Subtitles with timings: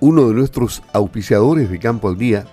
[0.00, 2.44] uno de nuestros auspiciadores de Campo al Día,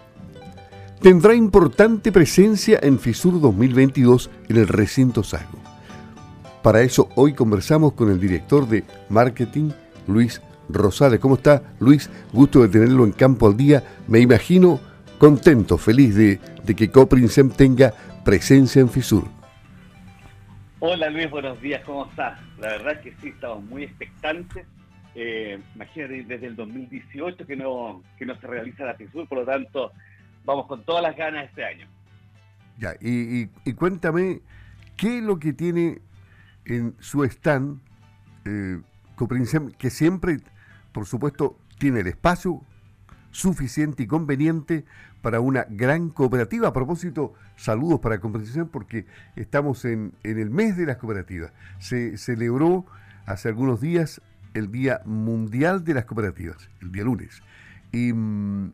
[1.02, 5.60] tendrá importante presencia en FISUR 2022 en el recinto Sago.
[6.64, 9.70] Para eso hoy conversamos con el director de marketing,
[10.08, 11.20] Luis Rosales.
[11.20, 12.10] ¿Cómo está Luis?
[12.34, 13.84] Gusto de tenerlo en Campo al Día.
[14.08, 14.80] Me imagino
[15.20, 16.40] contento, feliz de,
[16.76, 17.94] que Coprinsem tenga
[18.24, 19.26] presencia en FISUR.
[20.80, 22.40] Hola Luis, buenos días, ¿cómo estás?
[22.60, 24.66] La verdad que sí, estamos muy expectantes.
[25.16, 29.46] Eh, imagínate, desde el 2018 que no, que no se realiza la FISUR, por lo
[29.46, 29.92] tanto,
[30.44, 31.88] vamos con todas las ganas este año.
[32.78, 34.42] Ya, y, cuéntame,
[34.98, 36.02] ¿qué es lo que tiene
[36.66, 37.80] en su stand
[38.44, 38.82] eh,
[39.78, 40.40] que siempre,
[40.92, 42.62] por supuesto, tiene el espacio
[43.32, 44.86] suficiente y conveniente
[45.22, 46.70] para una gran cooperativa.
[46.70, 51.52] A propósito, saludos para Comprensión porque estamos en, el mes de las cooperativas.
[51.80, 52.86] Se celebró
[53.26, 54.22] hace algunos días
[54.56, 57.44] el Día Mundial de las Cooperativas, el día lunes.
[57.92, 58.74] Y, un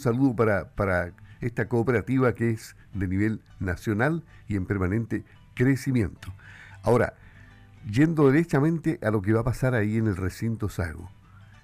[0.00, 6.32] saludo para, para esta cooperativa que es de nivel nacional y en permanente crecimiento.
[6.82, 7.14] Ahora,
[7.90, 11.10] yendo derechamente a lo que va a pasar ahí en el recinto Sago.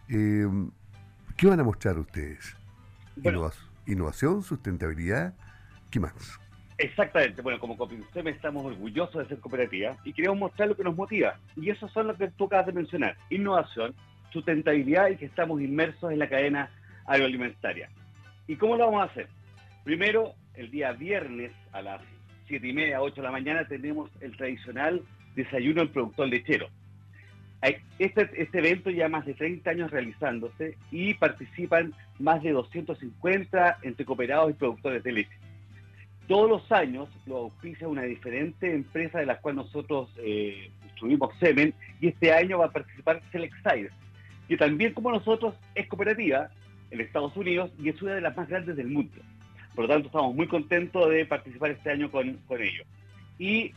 [0.09, 0.47] Eh,
[1.37, 2.57] ¿Qué van a mostrar ustedes?
[3.87, 5.35] Innovación, sustentabilidad,
[5.91, 6.13] ¿qué más?
[6.81, 10.97] Exactamente, bueno, como Copinsem estamos orgullosos de ser cooperativa y queremos mostrar lo que nos
[10.97, 11.39] motiva.
[11.55, 13.95] Y eso son lo que tú acabas de mencionar, innovación,
[14.33, 16.71] sustentabilidad y que estamos inmersos en la cadena
[17.05, 17.91] agroalimentaria.
[18.47, 19.29] ¿Y cómo lo vamos a hacer?
[19.85, 22.01] Primero, el día viernes a las
[22.49, 25.03] 7 y media, 8 de la mañana, tenemos el tradicional
[25.35, 26.71] desayuno del productor lechero.
[27.99, 34.07] Este, este evento ya más de 30 años realizándose y participan más de 250 entre
[34.07, 35.50] cooperados y productores de leche.
[36.31, 40.71] Todos los años lo auspicia una diferente empresa de la cual nosotros eh,
[41.41, 43.91] semen y este año va a participar Selectside,
[44.47, 46.49] que también como nosotros es cooperativa
[46.93, 49.21] en Estados Unidos y es una de las más grandes del mundo.
[49.75, 52.87] Por lo tanto, estamos muy contentos de participar este año con, con ellos.
[53.37, 53.73] Y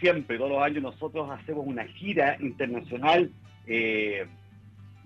[0.00, 3.30] siempre, todos los años, nosotros hacemos una gira internacional
[3.68, 4.26] eh,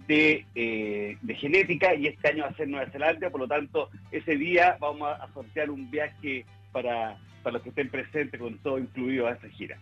[0.09, 4.39] eh, de, genética y este año va a ser Nueva Zelanda, por lo tanto, ese
[4.39, 9.33] día vamos a sortear un viaje para, los que estén presentes con todo incluido a
[9.33, 9.79] esa gira.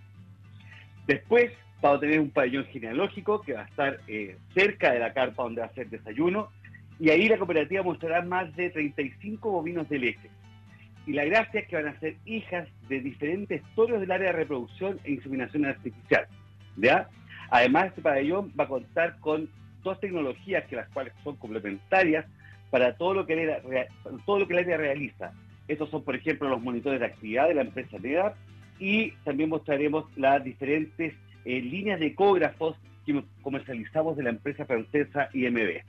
[1.06, 1.52] Después
[1.82, 5.42] vamos a tener un pabellón genealógico que va a estar eh, cerca de la carpa
[5.42, 6.48] donde va a ser desayuno
[6.98, 10.30] y ahí la cooperativa mostrará más de 35 bovinos de leche
[11.06, 14.38] y la gracia es que van a ser hijas de diferentes torios del área de
[14.38, 16.26] reproducción e inseminación artificial.
[16.76, 17.08] ¿ya?
[17.50, 19.48] Además, este pabellón va a contar con
[19.84, 22.26] dos tecnologías que las cuales son complementarias
[22.70, 25.32] para todo lo que el área realiza.
[25.68, 28.34] Estos son, por ejemplo, los monitores de actividad de la empresa NEDA
[28.78, 35.28] y también mostraremos las diferentes eh, líneas de ecógrafos que comercializamos de la empresa francesa
[35.32, 35.82] IMB.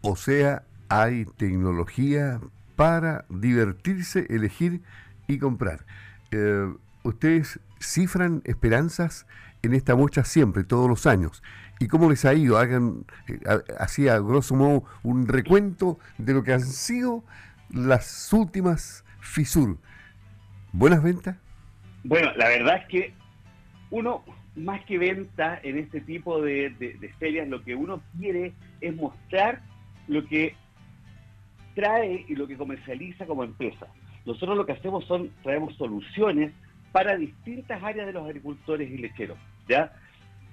[0.00, 2.40] O sea, hay tecnología
[2.76, 4.82] para divertirse, elegir
[5.26, 5.86] y comprar.
[6.30, 6.72] Eh,
[7.04, 9.26] ustedes cifran esperanzas
[9.62, 11.42] en esta muestra siempre, todos los años.
[11.80, 12.58] ¿Y cómo les ha ido?
[12.58, 13.38] Hagan eh,
[13.78, 17.24] así a grosso modo un recuento de lo que han sido
[17.74, 19.76] las últimas FISUR.
[20.72, 21.36] ¿Buenas ventas?
[22.04, 23.14] Bueno, la verdad es que
[23.90, 24.24] uno,
[24.54, 29.62] más que venta en este tipo de, ferias, lo que uno quiere es mostrar
[30.06, 30.54] lo que
[31.74, 33.86] trae y lo que comercializa como empresa.
[34.24, 36.52] Nosotros lo que hacemos son traemos soluciones
[36.92, 39.92] para distintas áreas de los agricultores y lecheros, ¿ya?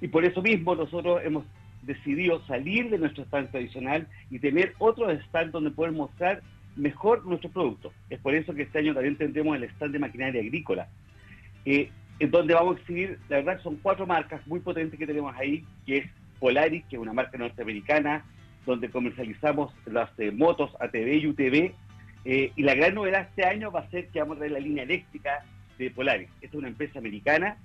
[0.01, 1.45] Y por eso mismo nosotros hemos
[1.83, 6.41] decidido salir de nuestro stand tradicional y tener otro stand donde poder mostrar
[6.75, 7.93] mejor nuestros productos.
[8.09, 10.87] Es por eso que este año también tendremos el stand de maquinaria agrícola,
[11.65, 15.65] en donde vamos a exhibir, la verdad son cuatro marcas muy potentes que tenemos ahí,
[15.85, 16.05] que es
[16.39, 18.25] Polaris, que es una marca norteamericana,
[18.65, 21.73] donde comercializamos las eh, motos ATV y UTV.
[22.23, 24.59] Eh, y la gran novedad este año va a ser que vamos a traer la
[24.59, 25.43] línea eléctrica
[25.77, 26.29] de Polaris.
[26.41, 27.57] Esta es una empresa americana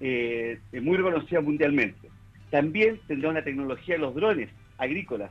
[0.00, 2.10] eh, muy reconocida mundialmente.
[2.50, 5.30] También tendremos la tecnología de los drones agrícolas.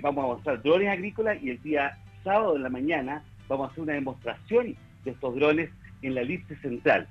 [0.00, 3.84] vamos a mostrar drones agrícolas y el día sábado en la mañana vamos a hacer
[3.84, 5.70] una demostración de estos drones
[6.02, 7.06] en la lista central.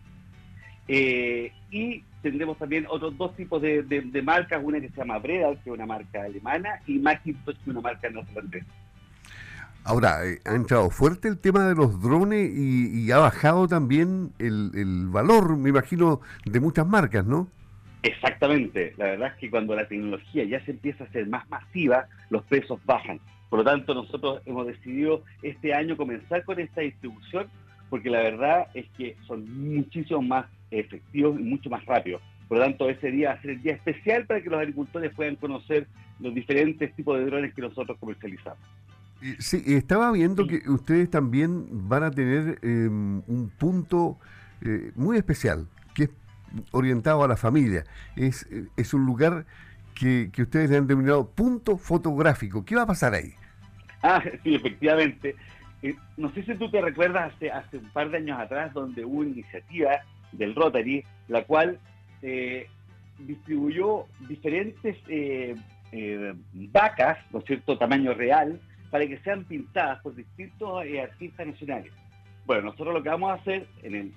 [0.87, 5.73] y tendremos también otros dos tipos de, marcas, una que se llama Breda, que es
[5.73, 8.65] una marca alemana, y Macintosh, que es una marca neozelandesa.
[9.85, 15.07] Ahora, eh, ha entrado fuerte el tema de los drones y, ha bajado también el,
[15.09, 17.47] valor, me imagino, de muchas marcas, ¿no?
[18.01, 18.93] Exactamente.
[18.97, 22.43] La verdad es que cuando la tecnología ya se empieza a ser más masiva, los
[22.45, 23.19] precios bajan.
[23.49, 27.47] Por lo tanto, nosotros hemos decidido este año comenzar con esta distribución
[27.89, 32.21] porque la verdad es que son muchísimo más efectivos y mucho más rápidos.
[32.47, 35.13] Por lo tanto, ese día va a ser el día especial para que los agricultores
[35.13, 35.87] puedan conocer
[36.19, 38.59] los diferentes tipos de drones que nosotros comercializamos.
[39.39, 44.19] Sí, estaba viendo que ustedes también van a tener em, un punto
[44.61, 46.09] eh, muy especial, que es
[46.71, 47.85] orientado a la familia.
[48.15, 49.45] Es, es un lugar
[49.95, 52.63] que, ustedes le han denominado punto fotográfico.
[52.63, 53.33] ¿Qué va a pasar ahí?
[54.03, 55.35] Ah, sí, efectivamente.
[55.81, 59.05] Eh, no sé si tú te recuerdas hace, hace un par de años atrás donde
[59.05, 60.01] hubo una iniciativa
[60.31, 61.79] del Rotary, la cual
[62.21, 62.67] eh,
[63.19, 65.55] distribuyó diferentes eh,
[66.71, 68.59] vacas, ¿no es cierto?, tamaño real,
[68.91, 71.93] para que sean pintadas por distintos artistas nacionales.
[72.45, 74.13] Bueno, nosotros lo que vamos a hacer en el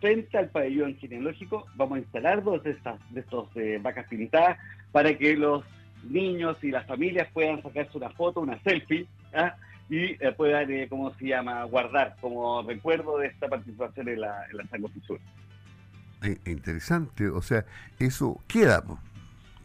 [0.00, 3.48] frente al pabellón genealógico, vamos a instalar dos de estas de estos
[3.82, 4.58] vacas pintadas
[4.92, 5.64] para que los
[6.04, 9.56] niños y las familias puedan sacarse una foto, una selfie, ¿ah?
[9.88, 14.46] y eh, puedan, eh, ¿cómo se llama?, guardar como recuerdo de esta participación en la,
[14.50, 15.20] en la Sango Sur.
[16.22, 17.64] Eh, interesante, o sea,
[17.98, 18.82] eso queda.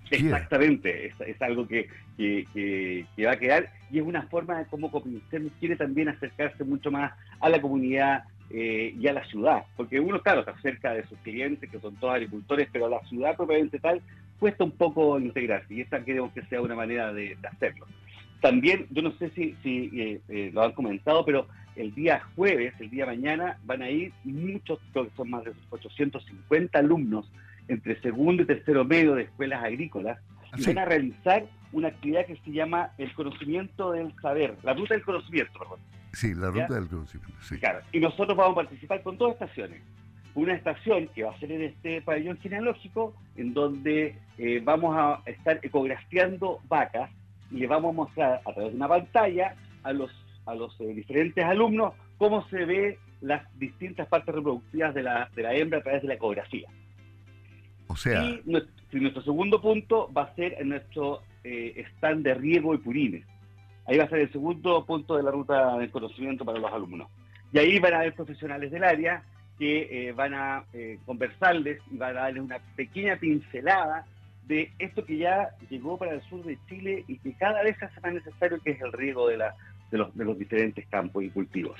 [0.09, 5.43] Exactamente, es, algo que, que, va a quedar y es una forma de cómo Copincer
[5.59, 10.39] quiere también acercarse mucho más a la comunidad y a la ciudad, porque uno, claro,
[10.39, 14.01] está cerca de sus clientes, que son todos agricultores, pero la ciudad propiamente tal
[14.39, 17.85] cuesta un poco integrarse y esta queremos que sea una manera de, hacerlo.
[18.41, 22.73] También, yo no sé si, si eh, eh, lo han comentado, pero el día jueves,
[22.79, 27.31] el día mañana, van a ir muchos, creo que son más de 850 alumnos
[27.67, 30.19] entre segundo y tercero medio de escuelas agrícolas
[30.55, 34.93] y van a realizar una actividad que se llama el conocimiento del saber, la ruta
[34.93, 35.79] del conocimiento, perdón.
[36.13, 37.59] Sí, la ruta del conocimiento, sí.
[37.59, 39.81] Claro, y nosotros vamos a participar con dos estaciones
[40.37, 45.23] una estación que va a ser en este pabellón genealógico, en donde eh, vamos a
[45.25, 47.09] estar ecografiando vacas
[47.51, 50.11] y le vamos a mostrar a través de una pantalla a los,
[50.45, 55.41] a los eh, diferentes alumnos cómo se ve las distintas partes reproductivas de la, de
[55.41, 56.67] la hembra a través de la ecografía.
[57.87, 58.23] O sea...
[58.23, 63.25] Y nuestro, segundo punto va a ser en nuestro eh, stand de riego y purines.
[63.87, 67.09] Ahí va a ser el segundo punto de la ruta del conocimiento para los alumnos.
[67.51, 69.23] Y ahí van a haber profesionales del área
[69.57, 74.05] que eh, van a eh, conversarles y van a darles una pequeña pincelada
[74.47, 77.99] de esto que ya llegó para el sur de Chile y que cada vez hace
[78.01, 79.55] más necesario, que es el riego de, la,
[79.91, 81.79] de, los, de los diferentes campos y cultivos.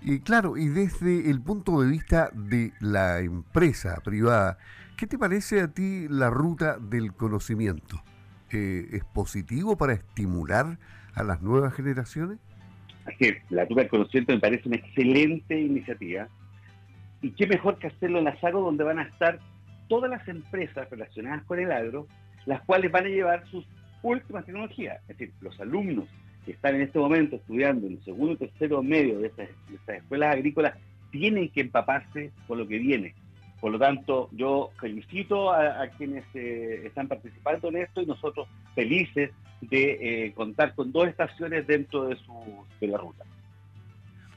[0.00, 4.58] Y claro, y desde el punto de vista de la empresa privada,
[4.96, 8.02] ¿qué te parece a ti la ruta del conocimiento?
[8.50, 10.78] Eh, ¿Es positivo para estimular
[11.14, 12.38] a las nuevas generaciones?
[13.06, 16.28] Así la ruta del conocimiento me parece una excelente iniciativa
[17.22, 19.38] y qué mejor que hacerlo en la SAGO, donde van a estar
[19.88, 22.06] todas las empresas relacionadas con el agro,
[22.46, 23.64] las cuales van a llevar sus
[24.02, 25.00] últimas tecnologías.
[25.02, 26.06] Es decir, los alumnos
[26.44, 29.48] que están en este momento estudiando en el segundo y tercero medio de estas,
[29.86, 30.74] escuelas agrícolas
[31.12, 33.14] tienen que empaparse con lo que viene.
[33.60, 39.30] Por lo tanto, yo felicito a, quienes eh, están participando en esto y nosotros felices
[39.60, 43.24] de eh, contar con dos estaciones dentro de, su, de la ruta.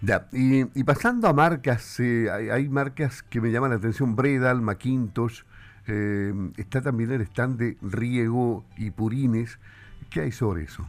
[0.05, 5.41] Ya, y, pasando a marcas, eh, hay, marcas que me llaman la atención, Bredal, Macintosh,
[5.87, 9.57] eh, está también el stand de Riego y Purines.
[10.11, 10.87] ¿Qué hay sobre eso?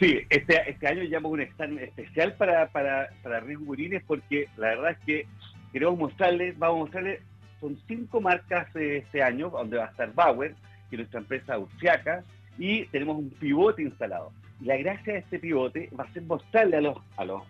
[0.00, 4.48] Sí, este, este año llamamos un stand especial para, para, para Riego y Purines porque
[4.56, 5.26] la verdad es que
[5.72, 7.20] queremos mostrarles, vamos a mostrarles,
[7.60, 10.56] son cinco marcas este año, donde va a estar Bauer,
[10.88, 12.24] que es nuestra empresa austriaca,
[12.58, 14.32] y tenemos un pivote instalado.
[14.60, 17.42] La gracia de este pivote va a ser mostrarle a los,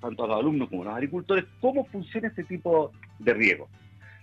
[0.00, 3.68] tanto a los alumnos como a los agricultores, cómo funciona este tipo de riego.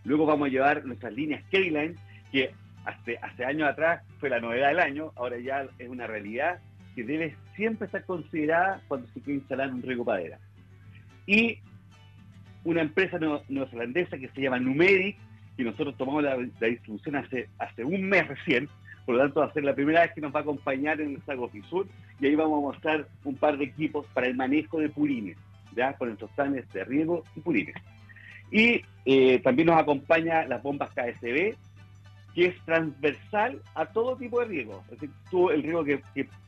[0.03, 1.95] Luego vamos a llevar nuestras líneas K-Line,
[2.31, 2.51] que
[2.85, 6.59] hace, hace años atrás fue la novedad del año, ahora ya es una realidad
[6.95, 10.39] que debe siempre estar considerada cuando se quiere instalar un riego padera.
[11.25, 11.59] Y
[12.63, 15.17] una empresa neozelandesa que se llama Numeric,
[15.57, 18.67] que nosotros tomamos la, distribución hace, hace un mes recién,
[19.05, 21.15] por lo tanto va a ser la primera vez que nos va a acompañar en
[21.15, 21.87] el Sago Fisur
[22.19, 25.37] y ahí vamos a mostrar un par de equipos para el manejo de purines
[25.75, 27.75] ya con nuestros planes de riego y purines.
[28.51, 31.55] Y eh, también nos acompaña las bombas KSB,
[32.35, 34.83] que es transversal a todo tipo de riego.
[34.85, 36.01] Es decir, tú el riego que,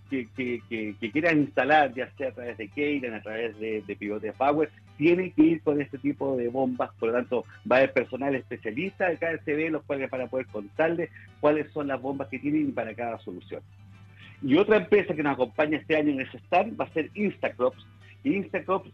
[0.10, 4.70] que, quieras instalar, ya sea a través de Keiran, a través de, de Pivote Power,
[4.98, 6.92] tiene que ir con este tipo de bombas.
[7.00, 11.10] Por lo tanto, va a haber personal especialista de KSB, los cuales para poder contarles
[11.40, 13.62] cuáles son las bombas que tienen para cada solución.
[14.42, 17.86] Y otra empresa que nos acompaña este año en ese stand va a ser Instacrops.
[18.24, 18.92] Instacrops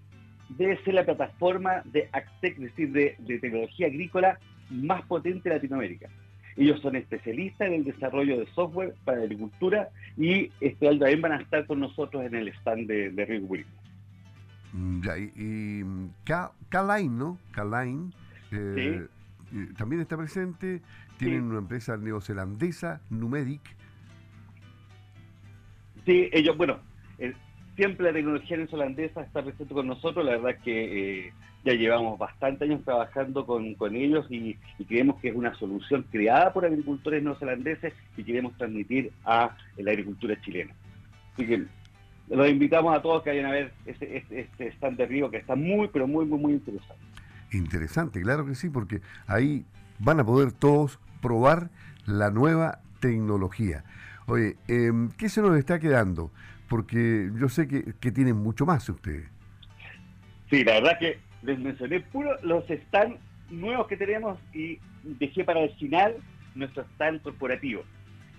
[0.58, 2.10] debe ser la plataforma de
[2.42, 4.40] es decir, de, tecnología agrícola
[4.70, 6.10] más potente de Latinoamérica.
[6.58, 11.32] Ellos son especialistas en el desarrollo de software para la agricultura y este también van
[11.34, 13.42] a estar con nosotros en el stand de, de Río
[14.74, 15.84] mm, Ya, y,
[16.26, 17.38] K-Line, ¿no?
[17.52, 18.12] K-Line
[18.52, 19.08] eh,
[19.54, 20.82] eh, también está presente.
[21.18, 23.62] Tienen una empresa neozelandesa, Numedic.
[26.06, 26.80] Sí, ellos, bueno,
[27.76, 32.18] siempre la tecnología neozelandesa está presente con nosotros, la verdad es que eh, ya llevamos
[32.18, 37.94] bastante años trabajando con, ellos y, creemos que es una solución creada por agricultores neozelandeses
[38.18, 40.74] y queremos transmitir a la agricultura chilena.
[41.34, 41.66] Así que
[42.30, 45.38] los invitamos a todos que vayan a ver este, este, este stand de Río que
[45.38, 47.04] está muy, pero muy, muy, muy interesante.
[47.52, 49.66] Interesante, claro que sí, porque ahí
[50.00, 51.70] van a poder todos probar
[52.06, 53.84] la nueva tecnología.
[54.28, 56.32] Oye, em, ¿qué se nos está quedando?
[56.72, 59.30] Porque yo sé que, que tienen mucho más ustedes.
[60.50, 65.64] Sí, la verdad que les mencioné puro los stands nuevos que tenemos y dejé para
[65.66, 66.16] el final
[66.56, 67.84] nuestro stand corporativo,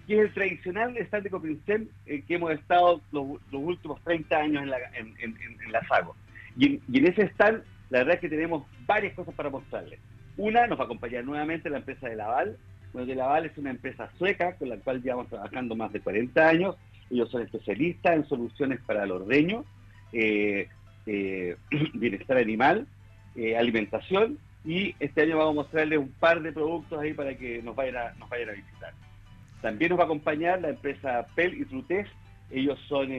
[0.07, 4.63] que es el tradicional stand de Copincel eh, que hemos estado los, últimos 30 años
[4.63, 6.17] en la, en, en, la Sago.
[6.57, 10.01] Y, en ese stand, la verdad es que tenemos varias cosas para mostrarles.
[10.39, 12.57] Una, nos va a acompañar nuevamente la empresa de Laval.
[12.95, 16.49] Bueno, de Laval es una empresa sueca con la cual llevamos trabajando más de 40
[16.49, 16.77] años.
[17.13, 19.67] Ellos son especialistas en soluciones para el ordeño.
[20.15, 20.69] Eh,
[21.07, 21.57] eh,
[21.95, 22.87] bienestar animal,
[23.37, 27.63] eh, alimentación y este año vamos a mostrarles un par de productos ahí para que
[27.63, 28.95] nos vayan a, visitar.
[29.61, 32.09] También nos va a acompañar la empresa Pel y Trutes.
[32.51, 33.11] Ellos son,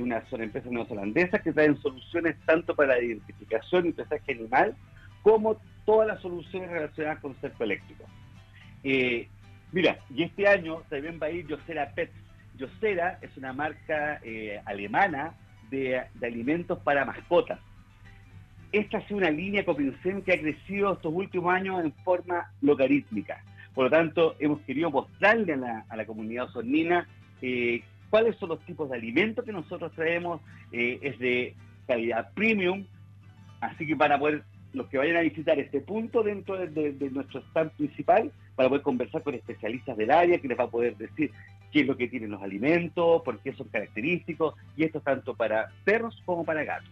[0.00, 4.76] una, son empresas neozelandesas que traen soluciones tanto para la identificación y pesaje animal
[5.22, 8.04] como todas las soluciones relacionadas con cerco eléctrico.
[9.72, 12.21] Mira, y este año también va a ir Yosera Pets.
[12.62, 14.20] Yosera es una marca
[14.64, 15.34] alemana
[15.72, 17.58] de, alimentos para mascotas.
[18.70, 23.42] Esta sido una línea Copincem que ha crecido estos últimos años en forma logarítmica.
[23.74, 27.08] Por lo tanto, hemos querido mostrarle a la, comunidad osornina
[27.40, 30.40] eh, cuáles son los tipos de alimentos que nosotros traemos.
[30.70, 31.54] Eh, es de
[31.86, 32.84] calidad premium,
[33.60, 34.42] así que van a poder,
[34.72, 38.82] los que vayan a visitar este punto dentro de, de nuestro stand principal, para poder
[38.82, 41.30] conversar con especialistas del área que les va a poder decir
[41.72, 45.70] qué es lo que tienen los alimentos, por qué son característicos, y esto tanto para
[45.84, 46.90] perros como para gatos.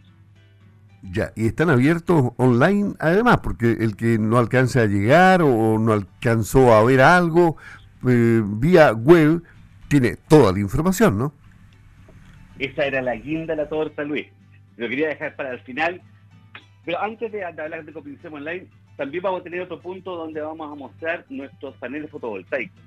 [1.02, 5.92] Ya, y están abiertos online además, porque el que no alcance a llegar o no
[5.92, 7.56] alcanzó a ver algo
[8.06, 9.42] eh, vía web
[9.88, 11.32] tiene toda la información, ¿no?
[12.58, 14.26] Esa era la guinda de la torta, Luis.
[14.76, 16.02] Lo quería dejar para el final.
[16.84, 20.70] Pero antes de, hablar de Copincemo Online, también vamos a tener otro punto donde vamos
[20.70, 22.78] a mostrar nuestros paneles fotovoltaicos.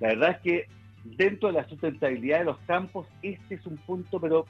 [0.00, 0.68] La verdad es que
[1.04, 4.46] dentro de la sustentabilidad de los campos, este es un punto, pero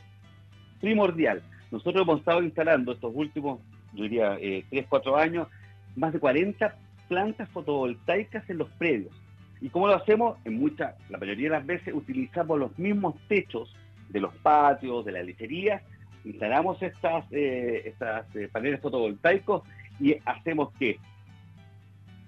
[0.80, 1.42] primordial.
[1.70, 3.60] Nosotros hemos estado instalando estos últimos,
[3.92, 5.48] yo diría, eh, 3, 4 años,
[5.96, 6.76] más de 40
[7.08, 9.12] plantas fotovoltaicas en los predios.
[9.60, 10.38] ¿Y cómo lo hacemos?
[10.44, 13.74] En muchas, la mayoría de las veces utilizamos los mismos techos
[14.08, 15.82] de los patios, de la lechería,
[16.24, 19.62] instalamos estas, eh, estas eh, paneles fotovoltaicos
[19.98, 20.98] y hacemos que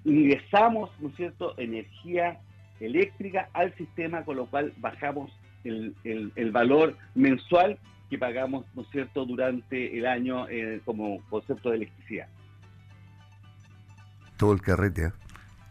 [0.04, 2.40] ingresamos, ¿no es cierto?, energía
[2.80, 5.30] eléctrica al sistema, con lo cual bajamos
[5.64, 11.70] el, el, valor mensual que pagamos, ¿no es cierto?, durante el año eh, como concepto
[11.70, 12.28] de electricidad.
[14.37, 15.12] Todo el carrete, ¿eh?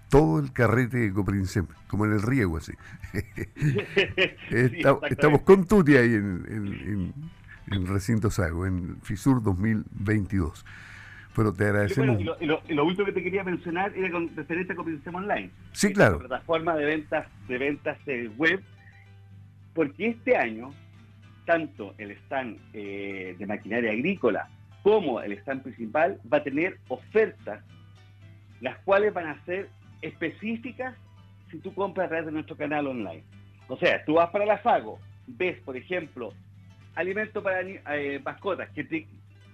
[0.10, 2.74] Todo el carrete de Coprincem, como en el riego, así.
[4.50, 7.13] estamos con Tuti ahí en, en,
[7.72, 10.66] en, Recinto Sago, en FISUR 2022.
[11.36, 12.20] Pero te agradecemos.
[12.22, 15.52] y, lo, último que te quería mencionar era con referente a Copincem Online.
[15.74, 16.20] Sí, claro.
[16.20, 17.98] plataforma de ventas de ventas
[18.38, 18.62] web,
[19.74, 20.74] porque este año,
[21.46, 24.50] tanto el stand eh, de maquinaria agrícola
[24.84, 27.64] como el stand principal va a tener ofertas,
[28.62, 29.70] las cuales van a ser
[30.02, 30.96] específicas
[31.52, 33.24] si tú compras a través de nuestro canal online.
[33.68, 36.34] O sea, tú vas para la FAGO, ves, por ejemplo,
[36.96, 39.08] alimentos para eh, mascotas que te,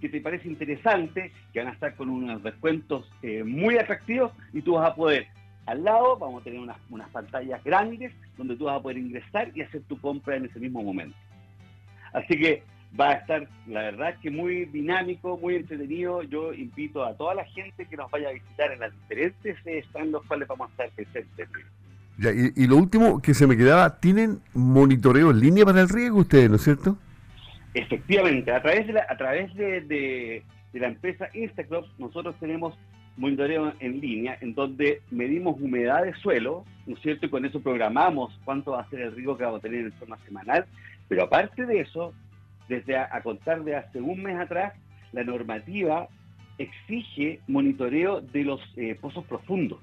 [0.06, 4.62] que te parece interesante, que van a estar con unos descuentos eh, muy atractivos y
[4.62, 5.26] tú vas a poder,
[5.66, 9.52] al lado vamos a tener unas, unas pantallas grandes donde tú vas a poder ingresar
[9.56, 11.18] y hacer tu compra en ese mismo momento.
[12.14, 12.62] Así que
[12.98, 16.22] va a estar, la verdad, que muy dinámico, muy entretenido.
[16.22, 19.58] Yo invito a toda la gente que nos vaya a visitar en las diferentes
[19.90, 21.50] stands los cuales vamos a estar presentes.
[22.20, 25.90] Ya, y, y, lo último que se me quedaba, ¿tienen monitoreo en línea para el
[25.90, 26.96] riego ustedes, no es cierto?
[27.76, 30.42] Efectivamente, a través de la, a través de,
[30.72, 32.74] la empresa Instacrops nosotros tenemos
[33.18, 37.26] monitoreo en línea en donde medimos humedad de suelo, ¿no es cierto?
[37.26, 39.92] Y con eso programamos cuánto va a ser el riego que vamos a tener en
[39.94, 40.66] forma semanal.
[41.10, 42.14] Pero aparte de eso,
[42.70, 44.74] desde a, contar de hace un mes atrás,
[45.12, 46.08] la normativa
[46.58, 49.80] exige monitoreo de los eh, pozos profundos.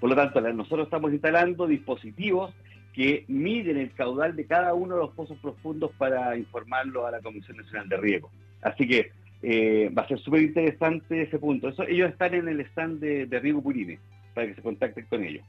[0.00, 2.52] Por lo tanto, nosotros estamos instalando dispositivos
[3.00, 7.20] que miden el caudal de cada uno de los pozos profundos para informarlo a la
[7.20, 8.30] Comisión Nacional de Riego.
[8.60, 11.70] Así que eh, va a ser súper interesante ese punto.
[11.70, 13.98] Eso, ellos están en el stand de, Riego Purine,
[14.34, 15.42] para que se contacten con ellos.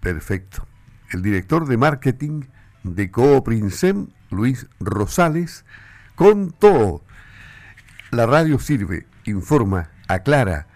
[0.00, 0.66] Perfecto.
[1.12, 2.42] El director de marketing
[2.82, 5.64] de Cooprinsem, Luis Rosales,
[6.16, 7.02] con todo.
[8.10, 10.66] La radio sirve, informa, aclara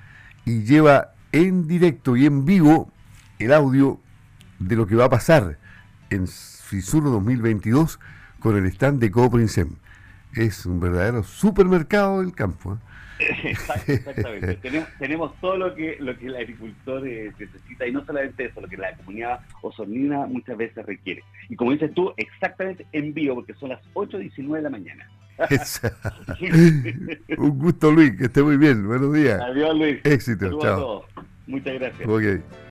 [0.45, 2.93] y lleva en directo y en vivo
[3.41, 3.99] el audio
[4.61, 5.59] de lo que va a pasar
[6.11, 7.99] en Fisur 2022
[8.39, 9.77] con el stand de Coprinsem.
[10.35, 12.75] Es un verdadero supermercado del campo.
[12.75, 12.91] ¿eh?
[13.45, 14.57] Exactamente.
[14.99, 18.69] tenemos, todo lo que, lo que el agricultor eh, necesita y no solamente eso, lo
[18.69, 21.23] que la comunidad osornina muchas veces requiere.
[21.49, 25.09] Y como dices tú, exactamente en vivo, porque son las 8.19 de la mañana.
[27.39, 28.87] un gusto, Luis, que esté muy bien.
[28.87, 29.41] Buenos días.
[29.41, 29.99] Adiós, Luis.
[30.05, 30.59] Éxito.
[30.61, 31.05] Chao.
[31.47, 32.07] Muchas gracias.